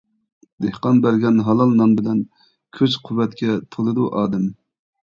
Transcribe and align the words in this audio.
دېھقان 0.65 1.01
بەرگەن 1.03 1.37
ھالال 1.49 1.75
نان 1.83 1.95
بىلەن، 2.01 2.25
كۈچ-قۇۋۋەتكە 2.79 3.61
تولىدۇ 3.77 4.13
ئادەم. 4.23 4.53